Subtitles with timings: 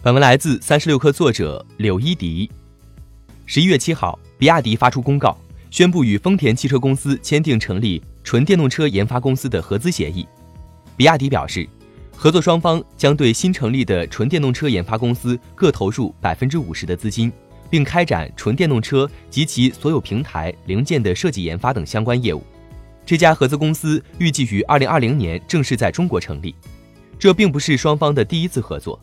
[0.00, 2.48] 本文来自三十六氪作者柳一迪。
[3.46, 5.36] 十一月七号，比亚迪发出公告，
[5.72, 10.24] 宣布与丰田汽车公司签订成立纯电动车研发公司的合资协议。
[10.96, 11.68] 比亚迪表示，
[12.14, 17.32] 合作双方将对新成立的纯电动车研发公司各投入百分之五十的资金，
[17.68, 22.40] 并开展纯电动车及其所有平台零件的设计研发等相关业务。
[23.04, 26.54] 这家合资公司预计于二零二零年正式在中国成立。
[27.18, 28.96] 这并不是双方的第一次合作。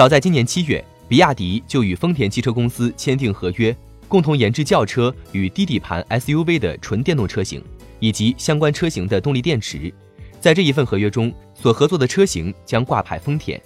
[0.00, 3.76] 早在今年七月，比亚迪就与丰田汽车公司签订合约，
[4.08, 7.62] 共同研制轿车与低底盘 SUV 的纯电动车型，
[7.98, 9.92] 以及相关车型的动力电池。
[10.40, 13.60] 在这一份合约中，所合作的车型将挂牌丰田。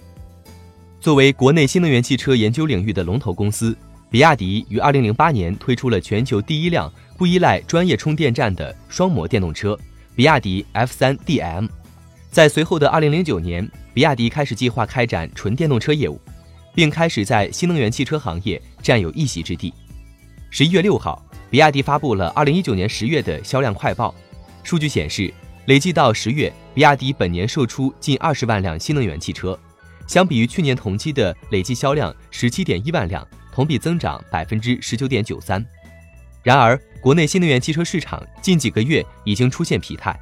[0.99, 3.73] 作为国内新能源汽车研究领域的龙头公司，
[4.09, 9.79] 比亚迪于2008年推出了全球第一辆不依赖专业充电站的双模电动车——
[10.17, 11.69] 比亚迪 F3 DM。
[12.29, 16.19] 在随后的2009年，比亚迪开始计划开展纯电动车业务，
[16.73, 19.73] 并开始在新能源汽车行业占有一席之地。
[20.49, 24.13] 十一月六号，比亚迪发布了2019年十月的销量快报，
[24.65, 25.33] 数据显示，
[25.67, 29.57] 累计到十月，比亚迪本年售出近二十万辆新能源汽车，
[30.07, 35.65] 相比于去年同期的累计销量十七点一万辆，同比增长百分之十九点九三。
[36.43, 40.19] 然而，国内新能源汽车市场近几个月已经出现疲态。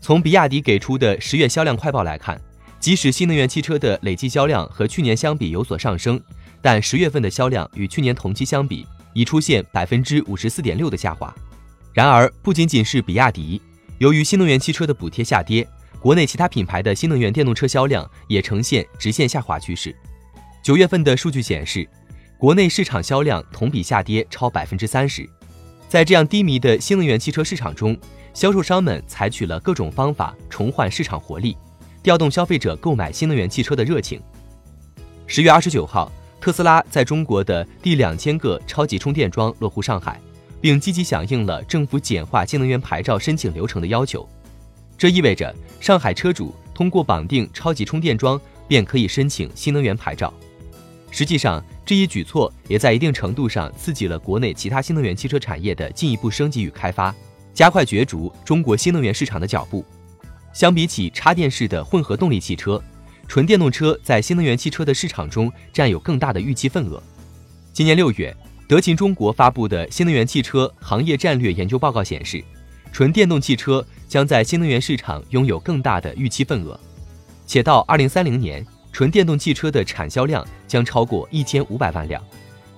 [0.00, 2.40] 从比亚迪给出的十月销量快报来看，
[2.80, 6.18] 即使新能源汽车的累计销量和去年相比有所上升，
[6.62, 11.32] 但十月份的销量与去年同期相比已出现百分之五十四点六的下滑。
[11.92, 13.60] 然而，不仅仅是比亚迪，
[13.98, 15.68] 由于新能源汽车的补贴下跌，
[16.00, 19.94] 国内其他品牌的新能源电动车销量也呈现直线下滑趋势。
[20.62, 21.86] 九月份的数据显示，
[22.38, 25.28] 国内市场销量同比下跌超百分之三十。
[25.86, 27.94] 在这样低迷的新能源汽车市场中，
[28.32, 31.54] 销售商们采取了各种方法重焕市场活力，
[32.02, 34.20] 调动消费者购买新能源汽车的热情。
[35.26, 40.20] 十月二十九号，特斯拉在中国的第两千个超级充电桩落户上海，
[40.60, 44.28] 并积极响应了政府简化新能源牌照申请流程的要求。
[44.96, 50.32] 这意味着上海车主通过绑定超级充电桩便可以申请新能源牌照。
[51.10, 57.14] 实际上，这一举措也在一定程度上刺激了国内其他新能源汽车产业的进一步升级与开发。
[57.52, 59.84] 加快角逐中国新能源市场的脚步。
[60.52, 62.82] 相比起插电式的混合动力汽车，
[63.28, 67.02] 纯电动车在新能源汽车的市场中占有更大的预期份额。
[67.72, 68.34] 今年六月，
[68.66, 72.42] 德勤中国发布的新能源汽车行业战略研究报告显示，
[72.92, 76.78] 纯电动汽车将在新能源市场拥有更大的预期份额，
[77.46, 82.20] 且到二零三零年，纯电动汽车的产销量将超过一千五百万辆，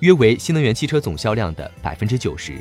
[0.00, 2.60] 约为新能源汽车总销量的百分之九十。